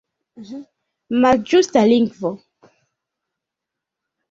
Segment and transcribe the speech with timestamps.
[1.25, 2.33] Malĝusta lingvo!